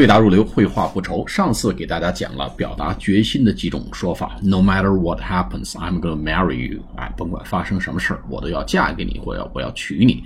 [0.00, 1.26] 对答如流，绘画不愁。
[1.26, 6.82] 上次给大家讲了表达决心的几种说法，No matter what happens, I'm gonna marry you。
[6.96, 10.24] 哎，甭管发生什么事儿，我都要嫁给你，或要我要娶你。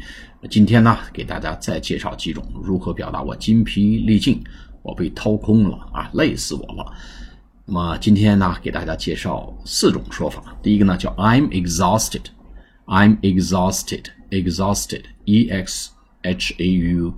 [0.49, 4.45] 今天呢，给大家再介绍几种如何表达我筋疲力尽，
[4.83, 6.93] 我被掏空了啊，累死我了。
[7.67, 10.57] 那么今天呢，给大家介绍四种说法。
[10.63, 15.91] 第一个呢叫 I'm exhausted，I'm exhausted，exhausted，e x
[16.23, 17.13] h a u。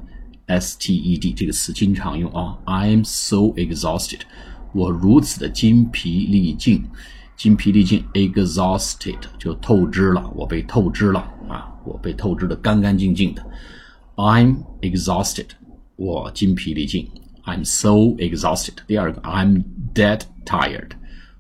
[0.48, 4.20] S T E D 这个词经常用啊，I'm so exhausted，
[4.73, 6.84] 我如此的筋疲力尽，
[7.38, 13.41] 筋疲力尽，exhausted 就透支了，我被透支了啊，我被透支的干干净净的。
[14.18, 15.48] I'm exhausted，
[15.95, 17.09] 我筋疲力尽，
[17.45, 18.76] I'm so exhausted。
[18.86, 19.63] 第二个，I'm
[19.95, 20.90] dead tired，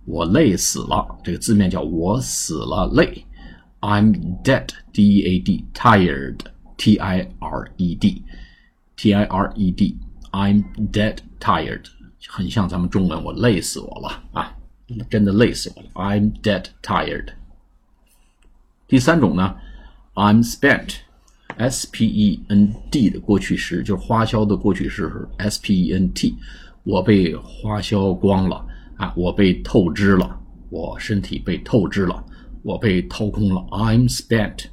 [0.05, 3.25] 我累死了，这个字面叫我死了累，
[3.81, 8.23] I'm dead，D E A D，tired，T I R E D。
[8.96, 11.84] T I R E D，I'm dead tired，
[12.28, 14.56] 很像咱们中文，我累死我了啊，
[15.10, 15.88] 真的累死我了。
[15.94, 17.28] I'm dead tired。
[18.88, 19.56] 第三种呢
[20.14, 26.36] ，I'm spent，S P E N D 的过去时，就是花销的过去式是 S P E N T，
[26.84, 28.64] 我被花销光了
[28.96, 32.24] 啊，我被透支了，我身体被透支了，
[32.62, 33.60] 我被掏空了。
[33.70, 34.66] I'm spent，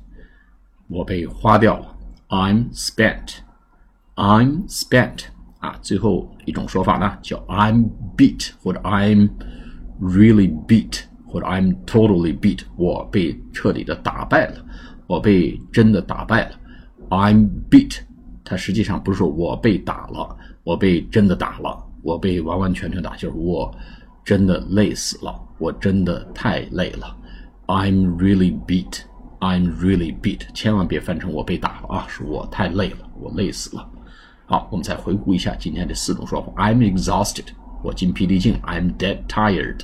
[0.88, 1.98] 我被花掉了。
[2.30, 3.40] I'm spent。
[4.16, 5.26] I'm spent
[5.60, 9.30] 啊，最后一种说法呢叫 I'm beat 或者 I'm
[10.00, 14.64] really beat 或者 I'm totally beat，我被彻底的打败了，
[15.08, 16.60] 我被真的打败了。
[17.10, 18.02] I'm beat，
[18.44, 23.76] 它实际上不是说我被打了，我被真的打了，我被完完全全打，就是我
[24.24, 27.18] 真的累死了，我真的太累了。
[27.66, 33.90] I'm really beat，I'm really beat，千万别翻成我被打了啊，是我太累了，我累死了。
[34.46, 37.46] 好，我们再回顾一下今天这四种说法：I'm exhausted，
[37.82, 39.80] 我筋疲力尽；I'm dead tired，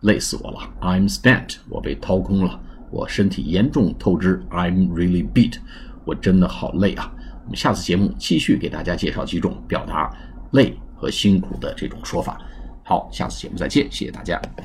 [0.00, 5.56] 累死我了；I'm spent，我被掏空了，我身体严重透支；I'm really beat，
[6.04, 7.10] 我真的好累啊。
[7.44, 10.14] 我们下次节目继续给大家介绍几种表达
[10.52, 12.38] 累和辛苦的这种说法。
[12.84, 14.40] 好，下次节目再见，谢谢大家。